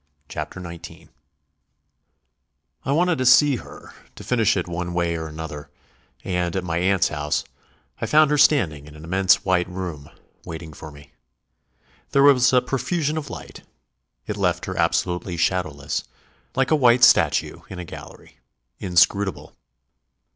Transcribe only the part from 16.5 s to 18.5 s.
like a white statue in a gallery;